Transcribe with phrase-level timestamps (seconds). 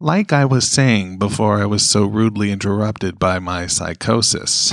[0.00, 4.70] Like I was saying before I was so rudely interrupted by my psychosis.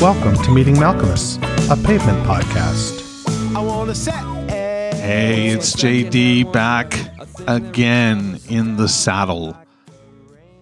[0.00, 1.38] Welcome to Meeting Malkmus,
[1.68, 3.02] a pavement podcast.
[5.00, 6.96] Hey, it's JD back
[7.48, 9.56] again in the saddle.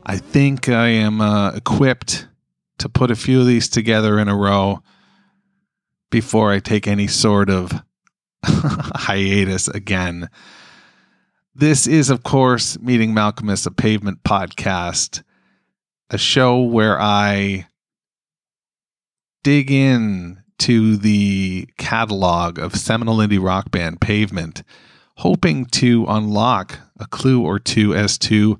[0.07, 2.29] I think I am uh, equipped
[2.83, 4.83] to put a few of these together in a row
[6.11, 7.73] before I take any sort of
[8.45, 10.29] hiatus again.
[11.55, 15.23] This is, of course, Meeting Malkmus, a pavement podcast,
[16.11, 17.69] a show where I
[19.45, 24.65] dig in to the catalog of seminal indie rock band Pavement,
[25.19, 28.59] hoping to unlock a clue or two as to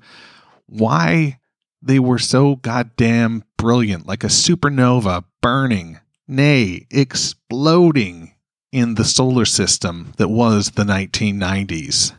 [0.65, 1.39] why
[1.85, 8.33] they were so goddamn brilliant, like a supernova burning, nay, exploding
[8.71, 12.15] in the solar system that was the 1990s.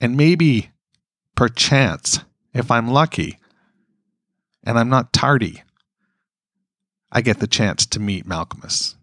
[0.00, 0.70] And maybe,
[1.34, 2.20] perchance,
[2.54, 3.38] if I'm lucky,
[4.64, 5.62] and I'm not tardy,
[7.12, 8.94] I get the chance to meet Malkmus.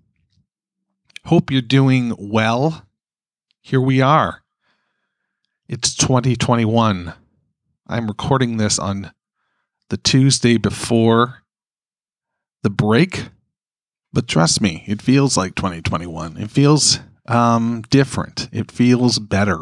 [1.25, 2.85] Hope you're doing well.
[3.61, 4.41] Here we are.
[5.69, 7.13] It's 2021.
[7.87, 9.11] I'm recording this on
[9.93, 11.43] the Tuesday before
[12.63, 13.27] the break.
[14.11, 16.37] But trust me, it feels like 2021.
[16.37, 18.49] It feels um, different.
[18.51, 19.59] It feels better.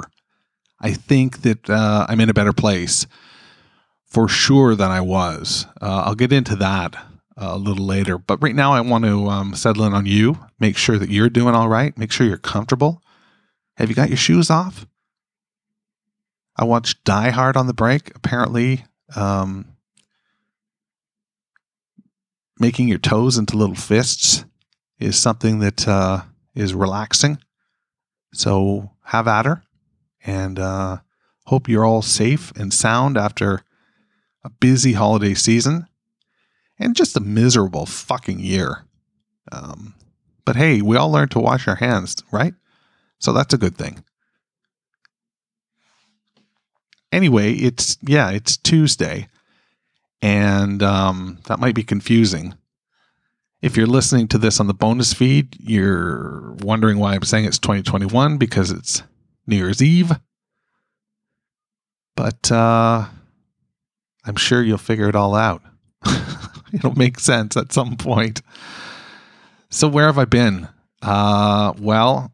[0.79, 3.07] I think that uh, I'm in a better place
[4.05, 5.65] for sure than I was.
[5.81, 6.95] Uh, I'll get into that
[7.35, 8.17] a little later.
[8.17, 11.29] But right now, I want to um, settle in on you, make sure that you're
[11.29, 13.03] doing all right, make sure you're comfortable.
[13.75, 14.85] Have you got your shoes off?
[16.55, 18.16] I watched Die Hard on the break.
[18.16, 19.66] Apparently, um,
[22.61, 24.45] making your toes into little fists
[24.99, 26.21] is something that uh,
[26.53, 27.39] is relaxing.
[28.33, 29.63] So have at her,
[30.23, 30.97] and uh,
[31.47, 33.63] hope you're all safe and sound after
[34.44, 35.88] a busy holiday season
[36.77, 38.85] and just a miserable fucking year.
[39.51, 39.95] Um,
[40.45, 42.53] but hey, we all learn to wash our hands, right?
[43.19, 44.03] So that's a good thing.
[47.11, 49.27] Anyway, it's yeah, it's Tuesday,
[50.21, 52.55] and um, that might be confusing.
[53.61, 57.59] If you're listening to this on the bonus feed, you're wondering why I'm saying it's
[57.59, 59.03] 2021 because it's
[59.45, 60.11] New Year's Eve.
[62.15, 63.05] But uh,
[64.25, 65.61] I'm sure you'll figure it all out.
[66.73, 68.41] It'll make sense at some point.
[69.69, 70.67] So, where have I been?
[71.01, 72.31] Uh, well,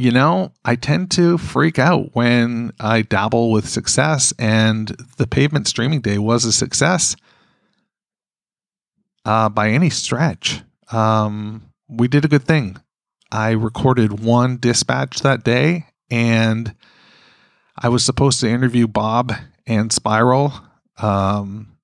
[0.00, 4.88] you know, I tend to freak out when I dabble with success, and
[5.18, 7.16] the pavement streaming day was a success
[9.24, 10.62] uh, by any stretch.
[10.90, 12.78] Um, we did a good thing.
[13.30, 16.74] I recorded one dispatch that day, and
[17.76, 19.32] I was supposed to interview Bob
[19.66, 20.52] and Spiral.
[20.98, 21.76] Um,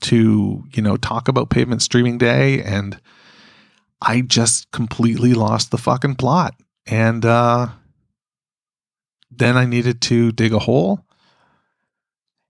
[0.00, 2.98] to, you know, talk about Pavement Streaming Day and
[4.00, 6.54] I just completely lost the fucking plot.
[6.86, 7.68] And uh
[9.30, 11.04] then I needed to dig a hole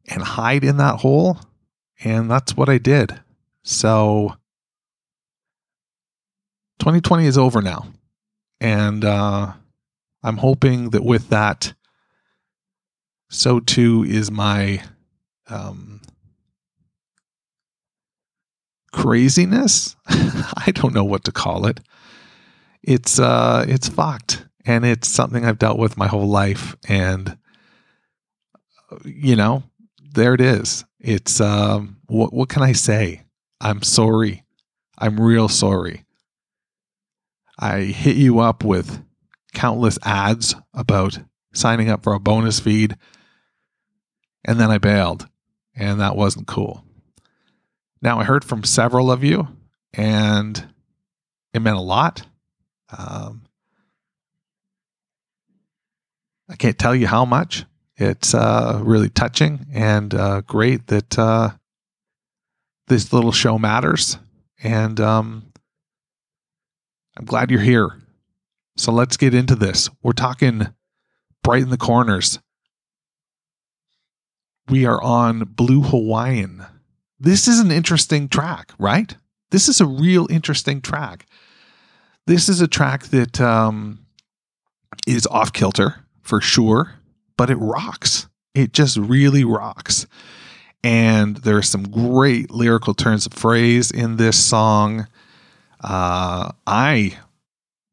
[0.09, 1.39] and hide in that hole,
[2.03, 3.21] and that's what I did.
[3.63, 4.35] So
[6.79, 7.87] 2020 is over now.
[8.61, 9.53] And uh
[10.23, 11.73] I'm hoping that with that
[13.31, 14.83] so too is my
[15.49, 16.01] um
[18.93, 19.97] craziness.
[20.09, 21.81] I don't know what to call it.
[22.83, 27.37] It's uh it's fucked and it's something I've dealt with my whole life and
[29.05, 29.63] you know,
[30.13, 30.85] there it is.
[30.99, 33.23] It's um what what can I say?
[33.61, 34.45] I'm sorry.
[34.99, 36.05] I'm real sorry.
[37.59, 39.03] I hit you up with
[39.53, 41.19] countless ads about
[41.53, 42.97] signing up for a bonus feed
[44.45, 45.29] and then I bailed
[45.75, 46.85] and that wasn't cool.
[48.03, 49.49] Now, I heard from several of you,
[49.93, 50.73] and
[51.53, 52.26] it meant a lot.
[52.96, 53.42] Um,
[56.48, 57.64] I can't tell you how much.
[57.96, 61.50] It's uh, really touching and uh, great that uh,
[62.88, 64.19] this little show matters.
[64.62, 65.52] And um,
[67.19, 67.90] I'm glad you're here.
[68.76, 69.90] So let's get into this.
[70.02, 70.69] We're talking
[71.42, 72.38] brighten the corners.
[74.69, 76.64] We are on Blue Hawaiian
[77.20, 79.14] this is an interesting track, right?
[79.50, 81.26] This is a real interesting track.
[82.26, 84.06] This is a track that um,
[85.06, 86.94] is off kilter for sure,
[87.37, 88.28] but it rocks.
[88.55, 90.06] It just really rocks.
[90.82, 95.06] And there are some great lyrical turns of phrase in this song.
[95.82, 97.19] Uh, I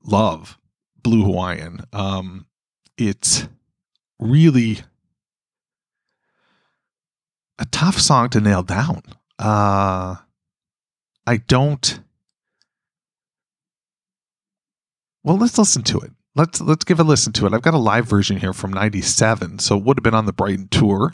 [0.04, 0.58] love
[1.04, 1.82] Blue Hawaiian.
[1.92, 2.46] Um,
[2.98, 3.48] it's
[4.20, 4.80] really
[7.60, 9.02] a tough song to nail down.
[9.40, 10.16] Uh,
[11.26, 12.00] I don't.
[15.28, 16.12] Well, let's listen to it.
[16.36, 17.54] Let's let's give a listen to it.
[17.54, 20.32] I've got a live version here from '97, so it would have been on the
[20.32, 21.12] Brighten tour.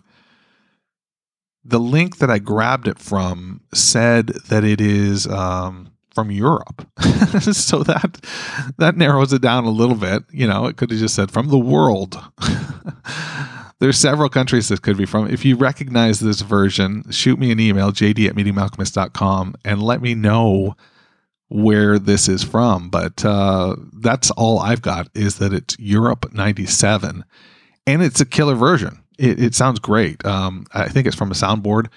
[1.65, 6.87] The link that I grabbed it from said that it is um, from Europe,
[7.41, 8.23] so that
[8.77, 10.21] that narrows it down a little bit.
[10.31, 12.21] You know, it could have just said from the world.
[13.79, 15.27] There's several countries this could be from.
[15.27, 20.13] If you recognize this version, shoot me an email, jd at meetingmalkmus.com, and let me
[20.13, 20.75] know
[21.53, 22.89] where this is from.
[22.89, 27.23] But uh, that's all I've got is that it's Europe 97,
[27.85, 29.03] and it's a killer version.
[29.19, 30.25] It, it sounds great.
[30.25, 31.87] Um, I think it's from a soundboard.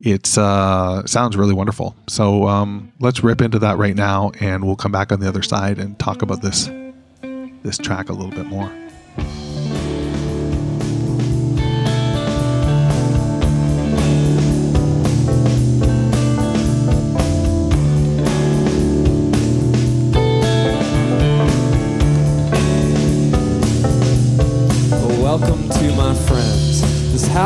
[0.00, 1.96] It's uh, sounds really wonderful.
[2.08, 5.42] So um, let's rip into that right now, and we'll come back on the other
[5.42, 6.70] side and talk about this
[7.62, 8.72] this track a little bit more.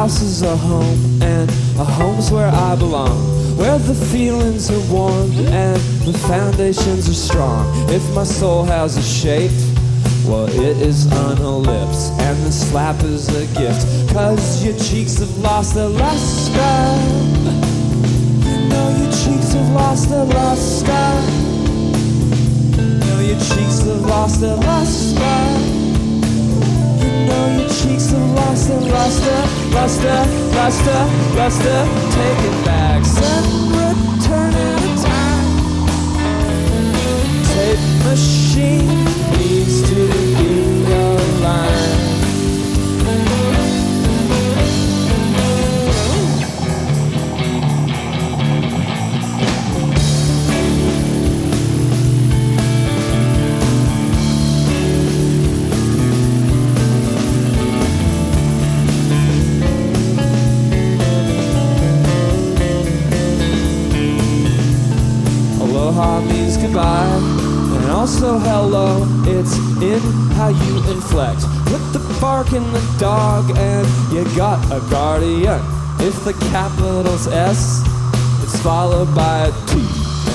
[0.07, 1.51] House is a home, and
[1.81, 3.19] a home's where I belong.
[3.59, 7.67] Where the feelings are warm and the foundations are strong.
[7.91, 9.51] If my soul has a shape,
[10.25, 13.83] well, it is an ellipse, and the slap is a gift.
[14.13, 16.77] Cause your cheeks have lost their luster.
[18.71, 21.07] Know your cheeks have lost their luster.
[23.07, 25.56] Know your cheeks have lost their luster.
[27.27, 31.79] Know your cheeks have lost their luster, uh, luster, uh, luster, uh, luster.
[32.15, 33.47] Take it back, send
[33.77, 35.49] return in time.
[37.45, 38.46] Tape machine
[70.37, 71.41] how you inflect.
[71.65, 75.61] Put the bark in the dog, and you got a guardian.
[75.99, 77.81] If the capital's S,
[78.43, 79.81] it's followed by a T,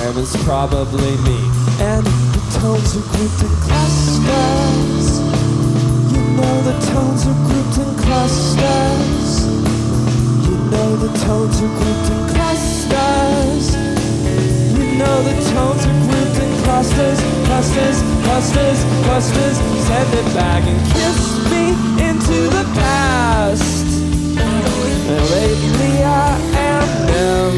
[0.02, 1.38] and it's probably me.
[1.78, 2.04] And
[2.34, 5.06] the tones are grouped in clusters.
[6.12, 9.30] You know the tones are grouped in clusters.
[10.46, 13.64] You know the tones are grouped in clusters.
[14.76, 16.21] You know the tones are grouped
[16.72, 19.56] clusters, clusters, clusters, clusters.
[19.88, 21.20] Send it back and kiss
[21.52, 21.64] me
[22.08, 23.86] into the past.
[25.36, 26.32] Lately I
[26.70, 27.51] am never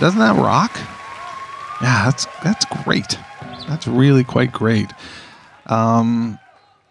[0.00, 0.76] Doesn't that rock?
[1.80, 3.18] Yeah, that's that's great.
[3.68, 4.90] That's really quite great.
[5.66, 6.38] Um,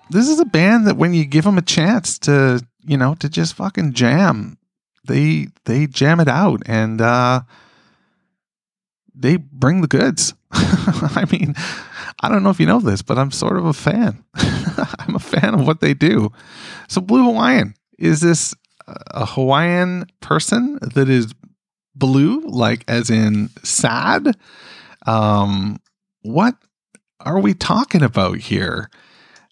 [0.09, 3.29] this is a band that when you give them a chance to, you know, to
[3.29, 4.57] just fucking jam,
[5.05, 7.41] they they jam it out and uh,
[9.13, 10.33] they bring the goods.
[10.51, 11.55] I mean,
[12.21, 14.23] I don't know if you know this, but I'm sort of a fan.
[14.35, 16.31] I'm a fan of what they do.
[16.87, 18.53] So, Blue Hawaiian is this
[18.87, 21.33] a Hawaiian person that is
[21.95, 24.35] blue, like as in sad?
[25.05, 25.79] Um,
[26.21, 26.55] what
[27.19, 28.89] are we talking about here?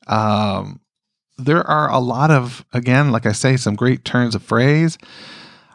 [0.07, 0.81] Um,
[1.37, 4.97] there are a lot of, again, like I say, some great turns of phrase.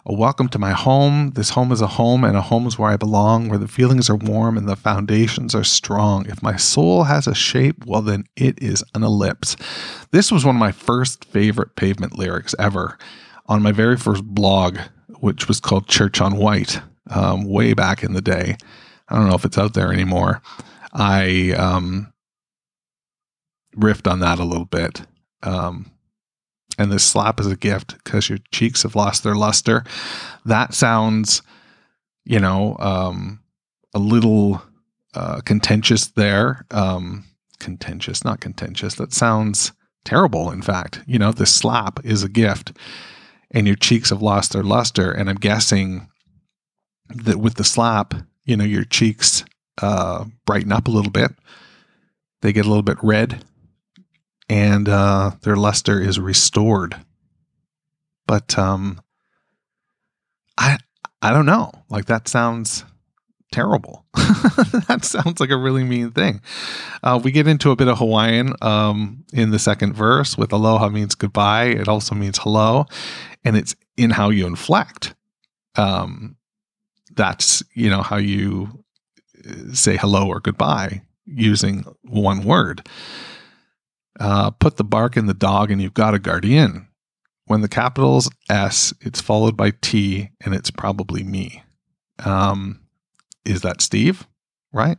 [0.09, 1.33] A welcome to my home.
[1.33, 4.09] This home is a home, and a home is where I belong, where the feelings
[4.09, 6.27] are warm and the foundations are strong.
[6.27, 9.57] If my soul has a shape, well, then it is an ellipse.
[10.13, 12.97] This was one of my first favorite pavement lyrics ever
[13.47, 14.79] on my very first blog,
[15.21, 16.81] which was called Church on White,
[17.11, 18.57] um, way back in the day.
[19.09, 20.43] I don't know if it's out there anymore.
[20.93, 22.13] I um,
[23.77, 25.03] riffed on that a little bit.
[25.43, 25.91] Um,
[26.79, 29.85] and this slap is a gift because your cheeks have lost their luster.
[30.45, 31.43] That sounds,
[32.25, 33.41] you know, um,
[33.95, 34.63] a little
[35.15, 36.67] uh, contentious there.
[36.71, 37.25] Um,
[37.59, 38.97] contentious, not contentious.
[38.97, 39.73] That sounds
[40.05, 41.01] terrible, in fact.
[41.07, 42.73] You know, this slap is a gift
[43.51, 45.11] and your cheeks have lost their luster.
[45.11, 46.09] And I'm guessing
[47.09, 49.45] that with the slap, you know, your cheeks
[49.81, 51.33] uh, brighten up a little bit.
[52.43, 53.45] They get a little bit red
[54.49, 56.97] and uh, their luster is restored.
[58.27, 59.01] But um,
[60.59, 60.79] I
[61.23, 61.73] I don't know.
[61.89, 62.85] Like that sounds
[63.53, 64.07] terrible.
[64.15, 66.41] that sounds like a really mean thing.
[67.03, 70.89] Uh, we get into a bit of Hawaiian um, in the second verse with aloha
[70.89, 71.67] means goodbye.
[71.67, 72.87] It also means hello,
[73.45, 75.15] and it's in how you inflect.
[75.77, 76.37] Um,
[77.15, 78.85] that's you know how you
[79.49, 82.89] uh, say hello or goodbye using one word.
[84.19, 86.89] Uh, put the bark in the dog and you've got a guardian.
[87.47, 91.63] When the capital's S, it's followed by T and it's probably me.
[92.25, 92.81] Um,
[93.47, 94.27] is that Steve?
[94.73, 94.99] Right?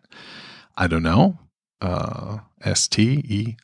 [0.75, 1.37] I don't know.
[1.81, 3.57] Uh, S T E.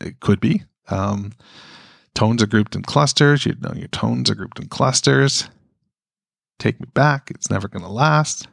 [0.00, 0.64] It could be.
[0.88, 1.32] Um,
[2.14, 3.46] tones are grouped in clusters.
[3.46, 5.48] You know your tones are grouped in clusters.
[6.58, 7.30] Take me back.
[7.30, 8.48] It's never going to last.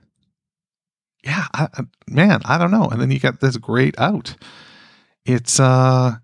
[1.24, 1.68] Yeah, I,
[2.08, 2.88] man, I don't know.
[2.88, 4.36] And then you got this great out
[5.28, 6.16] it's uh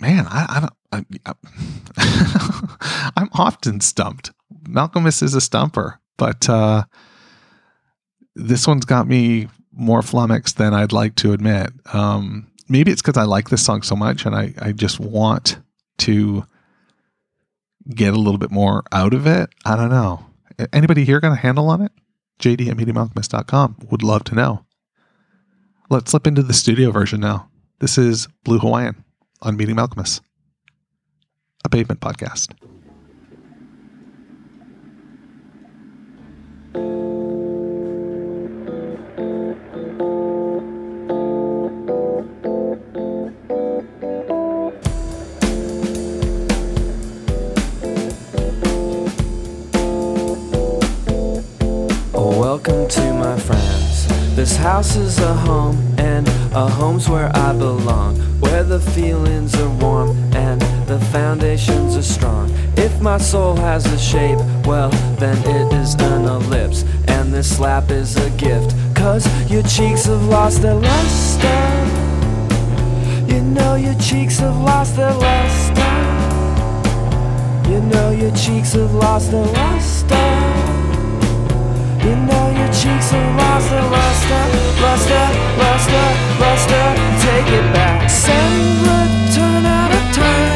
[0.00, 4.32] man i, I don't I, i'm often stumped
[4.64, 6.84] malkmus is a stumper but uh
[8.36, 11.72] this one's got me more flummoxed than i'd like to admit.
[11.92, 15.58] Um maybe it's because i like this song so much and i i just want
[15.98, 16.44] to
[17.88, 19.50] get a little bit more out of it.
[19.64, 20.26] I don't know.
[20.72, 21.92] Anybody here got a handle on it?
[22.38, 24.64] Jd at meetingmalkmus.com would love to know.
[25.88, 27.48] Let's slip into the studio version now.
[27.80, 29.04] This is Blue Hawaiian
[29.42, 30.20] on Meeting Malkmus,
[31.64, 32.52] a pavement podcast.
[32.52, 32.74] Welcome to my
[36.42, 36.59] friends.
[54.40, 58.16] This house is a home, and a home's where I belong.
[58.40, 60.19] Where the feelings are warm
[60.90, 62.50] the foundations are strong.
[62.76, 64.90] If my soul has a shape, well,
[65.22, 66.82] then it is an ellipse.
[67.06, 71.62] And this slap is a gift, cause your cheeks have lost their luster.
[73.32, 75.94] You know your cheeks have lost their luster.
[77.70, 80.26] You know your cheeks have lost their luster.
[82.02, 84.42] You know your cheeks have lost their luster,
[84.82, 85.26] luster,
[85.62, 86.06] luster,
[86.42, 86.84] luster.
[87.22, 88.10] Take it back.
[88.10, 90.49] Send return out of time.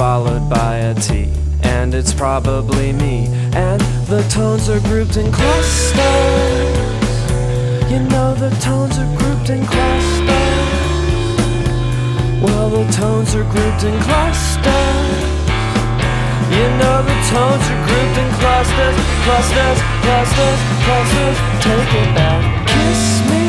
[0.00, 1.28] Followed by a T.
[1.62, 3.26] and it's probably me.
[3.52, 6.00] And the tones are grouped in clusters.
[7.92, 10.32] You know the tones are grouped in clusters.
[12.40, 15.20] Well, the tones are grouped in clusters.
[16.56, 21.38] You know the tones are grouped in clusters, clusters, clusters, clusters.
[21.64, 22.40] Take it back.
[22.72, 23.39] Kiss me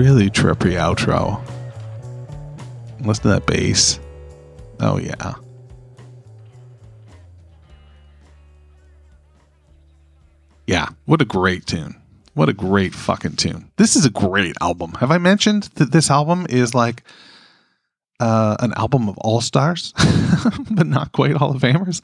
[0.00, 1.44] Really trippy outro.
[3.02, 4.00] Listen to that bass.
[4.80, 5.34] Oh, yeah.
[10.66, 12.00] Yeah, what a great tune.
[12.32, 13.70] What a great fucking tune.
[13.76, 14.92] This is a great album.
[14.92, 17.02] Have I mentioned that this album is like
[18.20, 19.92] uh, an album of all stars,
[20.70, 22.00] but not quite Hall of Famers?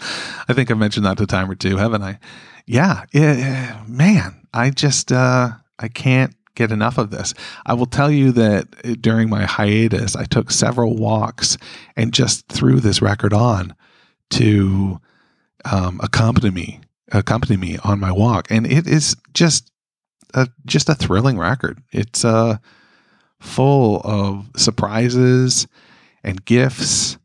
[0.50, 2.18] I think I've mentioned that a time or two, haven't I?
[2.66, 7.32] Yeah, yeah man, I just, uh, I can't get enough of this.
[7.64, 11.56] I will tell you that during my hiatus, I took several walks
[11.94, 13.76] and just threw this record on
[14.30, 15.00] to
[15.64, 16.80] um, accompany me,
[17.12, 19.70] accompany me on my walk, and it is just
[20.34, 21.82] a just a thrilling record.
[21.92, 22.58] It's uh,
[23.40, 25.66] full of surprises
[26.24, 27.18] and gifts,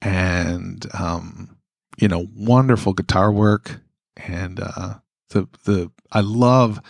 [0.00, 1.56] and um,
[1.98, 3.80] you know, wonderful guitar work,
[4.16, 4.94] and uh,
[5.30, 6.80] the the I love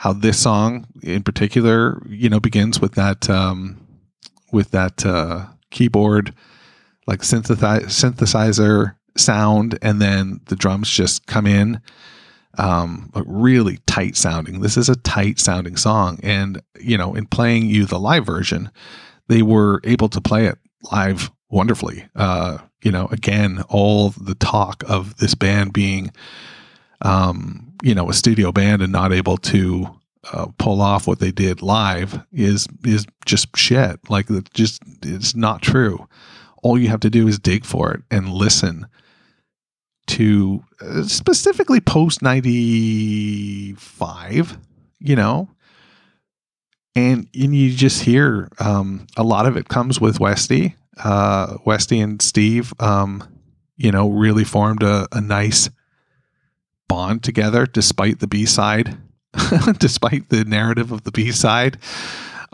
[0.00, 3.86] how this song in particular, you know, begins with that um,
[4.50, 6.34] with that uh, keyboard
[7.06, 11.82] like synthesizer synthesizer sound, and then the drums just come in.
[12.56, 14.60] Um, really tight sounding.
[14.60, 18.70] This is a tight sounding song, and you know, in playing you the live version,
[19.28, 20.56] they were able to play it
[20.90, 22.08] live wonderfully.
[22.16, 26.10] Uh, you know, again, all the talk of this band being
[27.02, 30.00] um, you know, a studio band and not able to
[30.32, 33.98] uh, pull off what they did live is is just shit.
[34.10, 36.06] Like just it's not true.
[36.62, 38.86] All you have to do is dig for it and listen
[40.08, 44.58] to uh, specifically post 95,
[44.98, 45.48] you know.
[46.96, 50.74] And, and you just hear um, a lot of it comes with Westy.
[51.02, 53.22] Uh, Westy and Steve, um,
[53.76, 55.70] you know, really formed a, a nice
[56.90, 58.98] bond together despite the B side,
[59.78, 61.78] despite the narrative of the B side,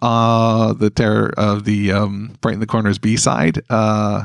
[0.03, 3.62] uh, the terror of the um, Brighten the Corners B side.
[3.70, 4.25] Uh,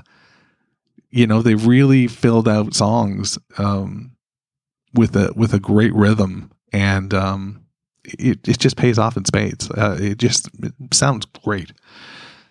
[1.11, 4.11] you know, they really filled out songs um,
[4.93, 7.65] with a with a great rhythm, and um,
[8.03, 9.71] it it just pays off in spades.
[9.71, 11.71] Uh, it just it sounds great.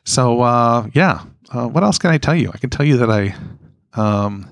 [0.04, 2.50] So uh, yeah, uh, what else can I tell you?
[2.54, 3.34] I can tell you that I
[3.92, 4.48] um,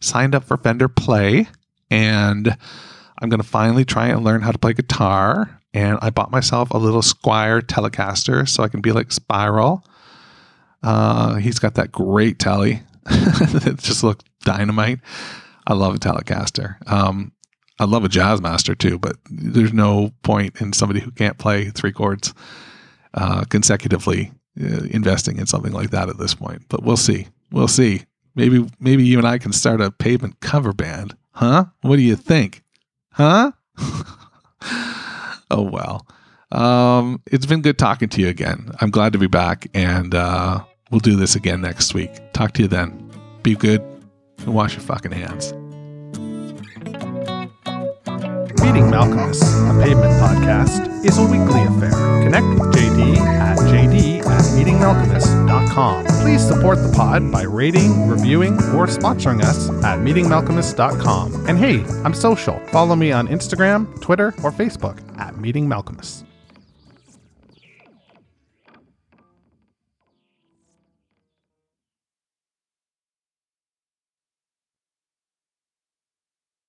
[0.00, 1.48] signed up for Fender Play
[1.90, 2.56] and
[3.20, 5.60] I'm going to finally try and learn how to play guitar.
[5.74, 9.84] And I bought myself a little Squier Telecaster so I can be like Spiral.
[10.82, 15.00] Uh, he's got that great telly that just looks dynamite.
[15.66, 16.76] I love a Telecaster.
[16.90, 17.32] Um,
[17.78, 21.92] I love a Jazzmaster too, but there's no point in somebody who can't play three
[21.92, 22.34] chords
[23.14, 26.62] uh, consecutively uh, investing in something like that at this point.
[26.68, 27.28] But we'll see.
[27.52, 28.02] We'll see.
[28.34, 31.16] Maybe maybe you and I can start a pavement cover band.
[31.38, 31.66] Huh?
[31.82, 32.64] What do you think?
[33.12, 33.52] Huh?
[35.52, 36.04] oh well.
[36.50, 38.72] Um, it's been good talking to you again.
[38.80, 42.10] I'm glad to be back, and uh, we'll do this again next week.
[42.32, 43.08] Talk to you then.
[43.44, 43.80] Be good
[44.38, 45.54] and wash your fucking hands.
[48.60, 51.90] Meeting Malkmus, a pavement podcast, is a weekly affair.
[52.22, 56.04] Connect with JD at jd at meetingmalkmus.com.
[56.22, 61.46] Please support the pod by rating, reviewing, or sponsoring us at meetingmalkmus.com.
[61.48, 62.58] And hey, I'm social.
[62.68, 66.24] Follow me on Instagram, Twitter, or Facebook at Meeting Malkmus.